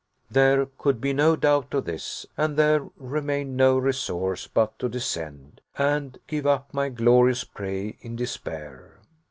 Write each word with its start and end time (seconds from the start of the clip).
There 0.31 0.65
could 0.79 0.99
be 0.99 1.13
no 1.13 1.35
doubt 1.35 1.75
of 1.75 1.85
this, 1.85 2.25
and 2.35 2.57
there 2.57 2.89
remained 2.97 3.55
no 3.55 3.77
resource 3.77 4.47
but 4.47 4.79
to 4.79 4.89
descend, 4.89 5.61
and 5.77 6.17
give 6.25 6.47
up 6.47 6.73
my 6.73 6.89
glorious 6.89 7.43
prey 7.43 7.97
in 8.01 8.15
despair. 8.15 8.97